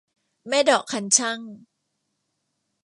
[0.47, 1.39] แม่เดาะคันชั่ง